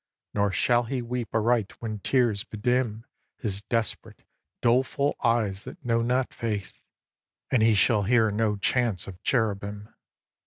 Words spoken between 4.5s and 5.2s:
doleful